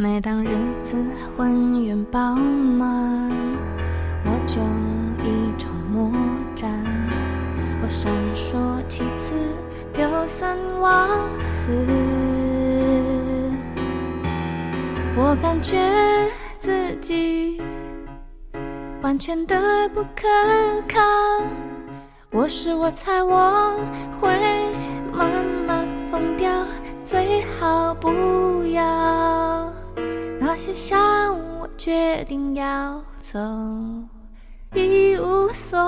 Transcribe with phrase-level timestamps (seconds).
[0.00, 0.50] 每当日
[0.84, 0.94] 子
[1.36, 3.32] 浑圆饱满，
[4.24, 4.60] 我就
[5.24, 6.12] 一筹莫
[6.54, 6.70] 展。
[7.82, 8.56] 我闪烁
[8.86, 9.34] 其词，
[9.92, 11.10] 丢三忘
[11.40, 11.72] 四。
[15.16, 15.76] 我感觉
[16.60, 17.60] 自己
[19.02, 20.28] 完全的不可
[20.88, 21.00] 靠。
[22.30, 23.72] 我是我猜我
[24.20, 24.28] 会
[25.12, 26.48] 慢慢疯掉，
[27.04, 29.27] 最好不要。
[30.58, 33.38] 那些伤我决定要走，
[34.74, 35.78] 一无所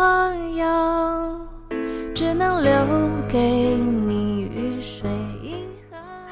[0.54, 1.48] 有，
[2.14, 2.72] 只能留
[3.28, 5.10] 给你雨水。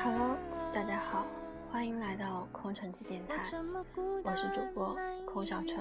[0.01, 0.37] Hello，
[0.73, 1.27] 大家好，
[1.73, 3.34] 欢迎来到空城计电台，
[4.23, 5.77] 我是主播空小陈。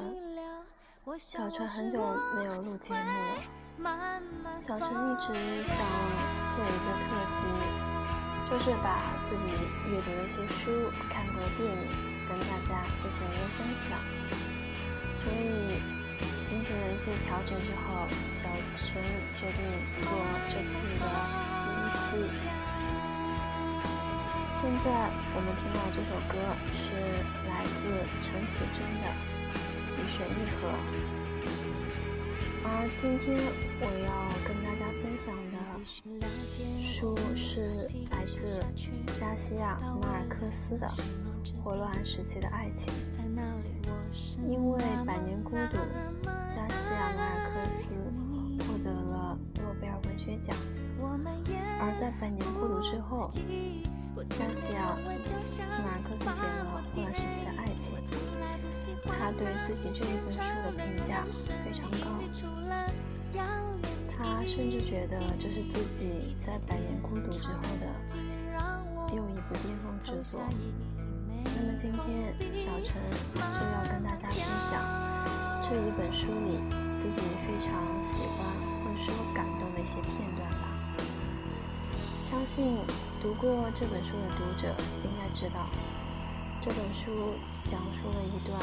[1.15, 1.99] 小陈很久
[2.35, 3.89] 没有录节目了，
[4.67, 5.77] 小陈一直想
[6.55, 8.97] 做一个特辑，就是把
[9.29, 9.45] 自己
[9.91, 10.71] 阅读的一些书、
[11.07, 13.97] 看过的电影跟大家进行一个分享。
[15.23, 15.79] 所以
[16.47, 18.07] 进行了一些调整之后，
[18.39, 18.85] 小陈
[19.39, 19.59] 决定
[20.03, 20.11] 做
[20.49, 21.03] 这次的
[21.63, 22.07] 第一期。
[24.59, 24.87] 现在
[25.35, 26.35] 我们听到这首歌
[26.71, 26.83] 是
[27.47, 27.79] 来自
[28.21, 29.05] 陈绮贞的。
[29.97, 30.69] 雨水一河，
[32.63, 33.25] 而今天
[33.81, 35.57] 我要跟大家分享的
[36.83, 37.49] 书是
[38.11, 38.63] 来自
[39.19, 40.85] 加西亚马尔克斯的
[41.63, 42.93] 《霍乱时期的爱情》。
[44.47, 45.55] 因为《百年孤独》，
[46.23, 47.83] 加西亚马尔克斯
[48.65, 50.55] 获得了诺贝尔文学奖。
[51.79, 53.29] 而在《百年孤独》之后，
[54.29, 55.11] 加西亚马
[55.93, 56.49] 尔克斯写了
[56.95, 57.95] 《霍乱时期的爱情》。
[59.05, 61.23] 他对自己这一本书的评价
[61.63, 62.05] 非常高，
[64.09, 67.85] 他甚至觉得这是自己在《百年孤独》之后的
[69.15, 70.41] 又一部巅峰之作。
[71.55, 73.01] 那么今天小陈
[73.33, 74.81] 就要跟大家分享
[75.63, 76.59] 这一本书里
[76.99, 77.71] 自己非常
[78.03, 78.47] 喜欢
[78.83, 80.77] 或者说感动的一些片段吧。
[82.29, 82.77] 相信
[83.21, 85.67] 读过这本书的读者应该知道。
[86.69, 88.59] 这本书讲述了一段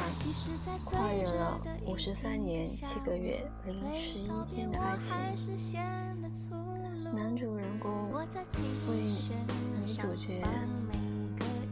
[0.84, 5.56] 跨越了五十三年七个月零十一天的爱情。
[7.15, 10.43] 男主人公为女主角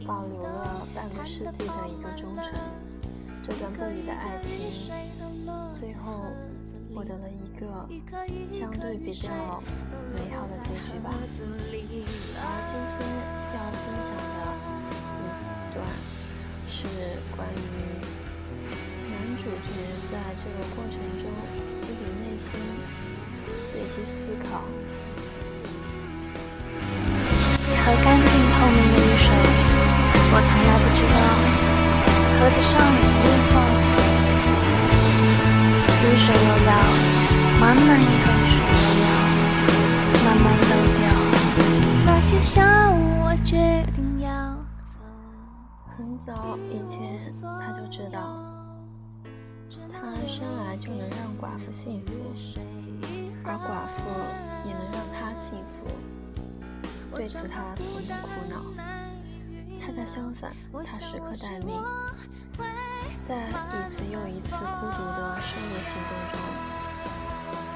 [0.05, 2.45] 保留了半个世纪的一个忠诚，
[3.47, 4.69] 这段不离的爱情
[5.79, 6.25] 最后
[6.93, 7.87] 获得了一个
[8.51, 9.29] 相对比较
[10.13, 11.09] 美好的结局吧。
[11.13, 12.99] 而今天
[13.53, 14.41] 要分享的
[15.19, 15.77] 一段。
[16.65, 16.79] 是
[17.37, 17.55] 关于
[19.09, 19.47] 男主角
[20.11, 21.23] 在这个过程中
[21.81, 22.49] 自己内心
[23.71, 24.11] 的一些思
[24.49, 24.51] 考。
[30.35, 31.15] 我从来不知道
[32.39, 33.53] 盒子上有裂缝。
[36.01, 36.69] 雨水又要
[37.61, 39.07] 满满一盒雨水又要
[40.25, 41.01] 慢慢漏掉，
[42.05, 42.57] 那些伤
[43.21, 44.27] 我决定要
[44.81, 44.97] 走。
[45.95, 48.17] 很早以前，他就知道，
[49.69, 52.11] 他生来就能让寡妇幸福，
[53.45, 54.01] 而寡妇
[54.67, 55.85] 也能让他幸福。
[57.15, 58.92] 对此，他从不苦恼。
[59.95, 60.51] 恰相反，
[60.83, 61.79] 他时刻待命。
[63.27, 66.33] 在一次又一次孤独的狩猎行动中，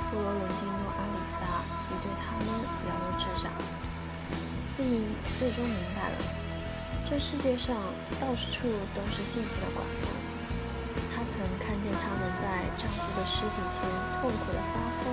[0.10, 3.54] 布罗伦蒂诺·阿里萨已对他们了如指掌，
[4.76, 5.06] 并
[5.38, 6.18] 最终明白了。
[7.06, 7.78] 这世界上
[8.20, 10.10] 到处都是幸福的寡妇。
[11.14, 13.86] 她曾看见她们在丈夫的尸体前
[14.20, 15.06] 痛苦的发疯，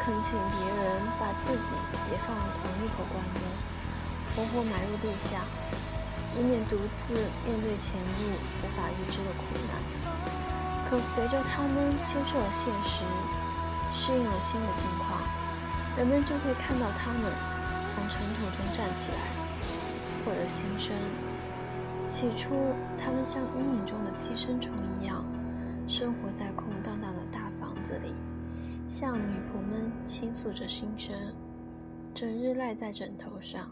[0.00, 1.74] 恳请别人把自己
[2.10, 3.36] 也放入同一口棺木，
[4.34, 5.44] 活活埋入地下，
[6.38, 7.12] 以免独自
[7.44, 9.74] 面对前路无法预知的苦难。
[10.88, 13.02] 可随着他们接受了现实，
[13.92, 15.20] 适应了新的境况，
[15.98, 17.30] 人们就会看到他们
[17.92, 19.18] 从尘土中站起来。
[20.24, 20.94] 获得新生。
[22.06, 22.54] 起初，
[22.96, 25.24] 他们像阴影中的寄生虫一样，
[25.86, 28.14] 生活在空荡荡的大房子里，
[28.86, 31.14] 向女仆们倾诉着心声，
[32.14, 33.70] 整日赖在枕头上。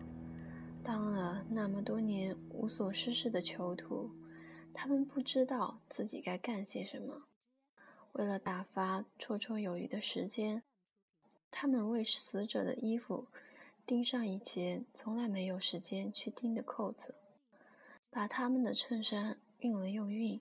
[0.87, 4.09] 当了那么多年无所事事的囚徒，
[4.73, 7.25] 他们不知道自己该干些什么。
[8.13, 10.63] 为了打发绰绰有余的时间，
[11.51, 13.27] 他们为死者的衣服。
[13.85, 17.17] 钉上以前从来没有时间去钉的扣子，
[18.09, 20.39] 把他们的衬衫熨了又熨，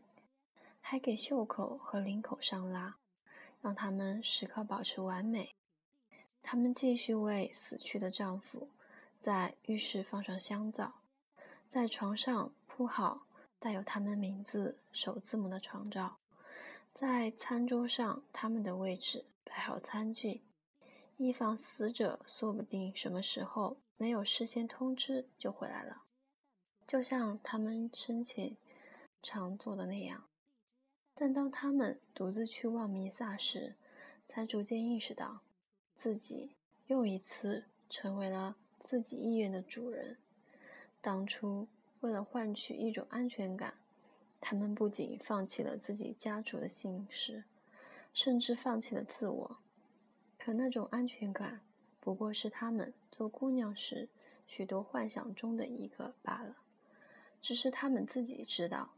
[0.80, 2.98] 还给袖口和领口上拉，
[3.62, 5.56] 让他们时刻保持完美。
[6.44, 8.70] 他们继续为死去的丈夫
[9.26, 11.02] 在浴室放上香皂，
[11.68, 13.26] 在床上铺好
[13.58, 16.18] 带有他们名字首字母的床罩，
[16.94, 20.44] 在餐桌上，他们的位置摆好餐具，
[21.18, 26.04] 以防死者说不定什么时候没有事先通知就回来了，
[26.86, 28.56] 就像他们生前
[29.24, 30.26] 常做的那样。
[31.16, 33.74] 但当他们独自去望弥撒时，
[34.30, 35.42] 才逐渐意识到，
[35.96, 36.52] 自己
[36.86, 40.16] 又一次成为了自己意愿的主人。
[41.02, 41.68] 当初
[42.02, 43.74] 为了换取一种安全感，
[44.40, 47.46] 他们不仅放弃了自己家族的姓氏，
[48.14, 49.58] 甚至放弃了自我。
[50.38, 51.62] 可那种安全感，
[52.00, 54.08] 不过是他们做姑娘时
[54.46, 56.58] 许多幻想中的一个罢了。
[57.42, 58.92] 只是他们自己知道。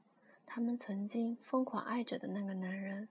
[0.50, 3.08] 他们曾经疯狂爱着的那个男人，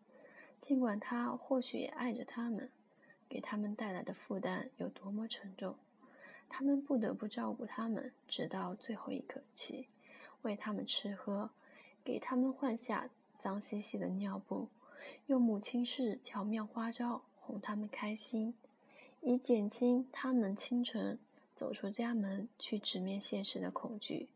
[0.59, 2.71] 尽管他或许也爱着他们，
[3.29, 5.77] 给他们带来的负担有多么沉重，
[6.49, 9.89] 他们不得不照顾他们，直到最后一口气，
[10.43, 11.51] 喂他们吃喝，
[12.05, 13.09] 给他们换下
[13.39, 14.69] 脏兮兮的尿布，
[15.27, 18.55] 用母亲式巧妙花招哄他们开心，
[19.21, 21.19] 以减轻他们清晨
[21.55, 24.29] 走出家门去直面现实的恐惧。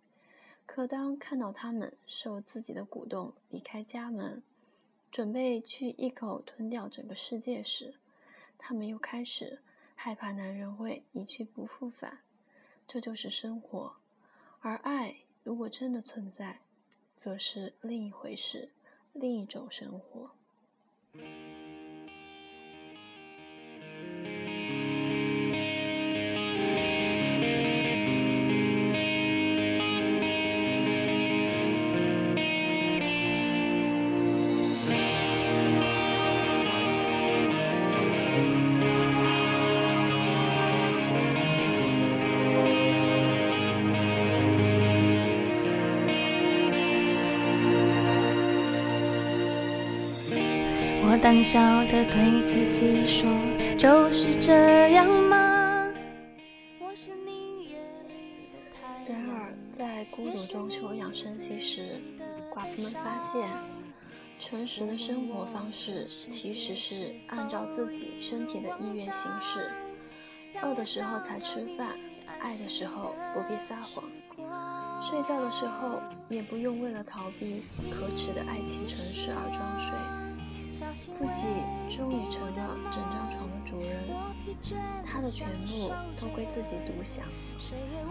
[0.66, 4.42] 可当看到他们受自己的鼓动离开家门，
[5.10, 7.94] 准备去一口吞掉整个世界时，
[8.56, 9.58] 他们又开始
[10.02, 12.20] 害怕男人会一去不复返。
[12.88, 13.96] 这就是生活，
[14.60, 16.60] 而爱如果真的存在，
[17.18, 18.70] 则是另一回事，
[19.12, 20.30] 另一种生活。
[51.22, 53.28] 胆小的对自己说
[53.76, 55.92] ：“就是这样吗？”
[56.80, 57.74] 我是你
[59.06, 62.00] 然而，在孤独中休养生息时，
[62.50, 63.50] 寡妇们发现，
[64.38, 69.70] 诚实的生活方式其实是按照自己身体的意愿行事。
[70.62, 71.90] 饿的时候才吃饭，
[72.40, 74.04] 爱的时候不必撒谎，
[75.02, 76.00] 睡觉的时候
[76.30, 78.79] 也不用为了逃避可耻的爱情。
[81.00, 81.46] 自己
[81.96, 83.90] 终于成了整张床的主人，
[85.06, 87.24] 他的全部都归自己独享，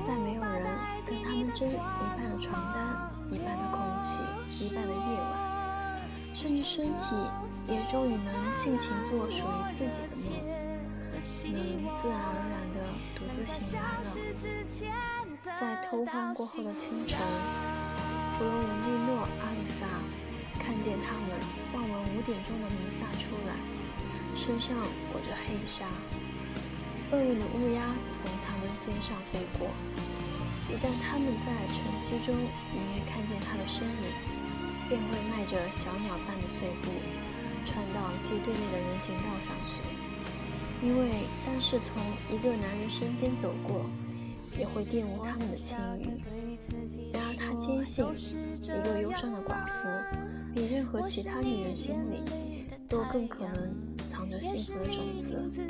[0.08, 0.66] 再没有人
[1.06, 6.02] 跟他们争一半的床单、一半的空气、一半的夜晚，
[6.34, 7.16] 甚至身体
[7.68, 10.42] 也终于能尽情做属于自己的
[11.22, 12.76] 梦，能自然而然地
[13.16, 14.04] 独自醒来了。
[15.60, 17.20] 在偷欢过后的清晨，
[18.36, 19.86] 弗洛伦蒂诺·阿里萨。
[20.70, 21.34] 看见他们
[21.74, 23.58] 傍晚五点钟的弥撒出来，
[24.38, 24.78] 身上
[25.12, 25.90] 裹着黑纱，
[27.10, 27.82] 厄运的乌鸦
[28.14, 29.68] 从他们肩上飞过。
[30.70, 34.14] 一旦他们在晨曦中隐约看见他的身影，
[34.88, 36.92] 便会迈着小鸟般的碎步，
[37.66, 39.82] 穿到街对面的人行道上去。
[40.86, 41.10] 因为
[41.48, 41.98] 单是从
[42.30, 43.90] 一个男人身边走过，
[44.56, 46.22] 也会玷污他们的清誉。
[47.12, 48.06] 然而他坚信，
[48.62, 50.39] 一个忧伤的寡妇。
[50.60, 52.22] 比任何其他女人心里
[52.90, 53.74] 都更可能
[54.12, 55.64] 藏着幸福的种子。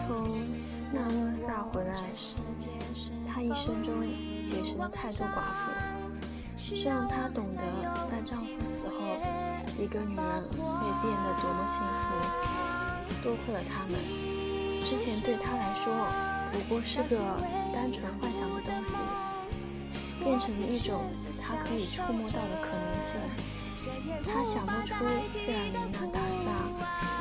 [0.00, 0.40] 从
[0.90, 2.00] 纳勒萨回来，
[3.28, 4.00] 她一生中
[4.42, 5.70] 结识了太多寡妇，
[6.56, 7.60] 这让她懂得
[8.10, 8.94] 在丈夫死后，
[9.78, 12.04] 一个女人会变得多么幸福。
[13.22, 14.00] 多亏了她们，
[14.82, 15.92] 之前对她来说
[16.52, 17.18] 不过是个
[17.74, 18.94] 单纯幻想的东西。
[20.22, 21.10] 变成了一种
[21.42, 23.20] 他可以触摸到的可能性。
[24.24, 24.94] 他想不出
[25.32, 26.46] 费尔明娜·达萨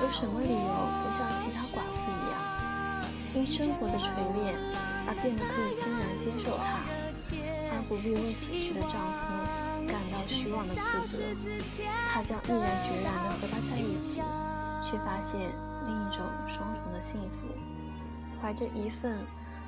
[0.01, 0.73] 有什么理由
[1.03, 2.33] 不像其他寡妇一样，
[3.35, 4.07] 因生活的锤
[4.39, 4.55] 炼
[5.05, 6.81] 而变得可以欣然接受他，
[7.71, 9.21] 而不必为死去的丈夫
[9.85, 11.21] 感到虚妄的自责。
[12.11, 14.23] 他将毅然决然地和他在一起，
[14.81, 15.37] 却发现
[15.85, 17.45] 另一种双重的幸福，
[18.41, 19.19] 怀着一份。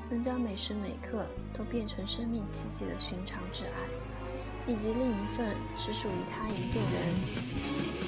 [0.10, 7.14] 能将每时每刻都变成生命奇迹的寻常之爱，以及另一份只属于他一个人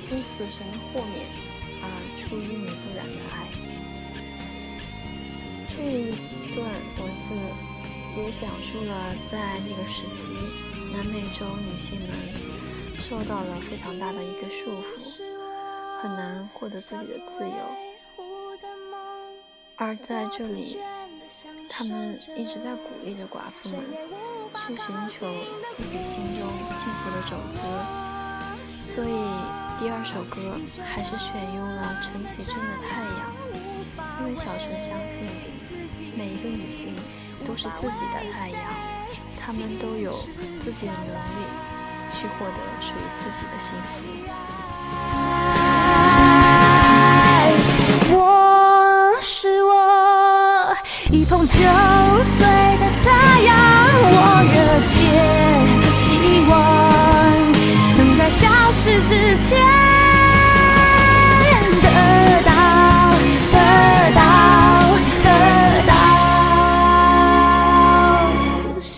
[0.10, 1.28] 因死神的豁免
[1.82, 1.86] 而
[2.18, 3.36] 出淤泥不染的爱。
[5.76, 6.12] 这一
[6.56, 6.58] 段
[6.98, 7.36] 文字
[8.18, 8.92] 也讲述了
[9.30, 10.32] 在那个时期，
[10.94, 12.10] 南美洲女性们
[12.98, 15.22] 受到了非常大的一个束缚，
[16.02, 17.56] 很难获得自己的自由，
[19.76, 20.78] 而在这里。
[21.70, 23.86] 他们一直在鼓励着寡妇们
[24.66, 25.32] 去寻求
[25.78, 27.58] 自己心中幸福的种子，
[28.68, 29.14] 所以
[29.80, 33.32] 第二首歌还是选用了陈绮贞的《太阳》，
[34.20, 35.24] 因为小陈相信
[36.18, 36.94] 每一个女性
[37.46, 38.60] 都是自己的太阳，
[39.40, 40.12] 她们都有
[40.60, 41.46] 自己的能力
[42.12, 44.04] 去获得属于自己的幸福。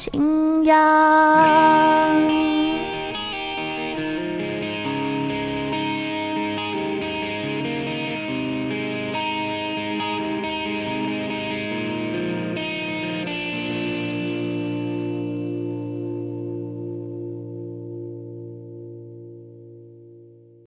[0.02, 1.41] 信仰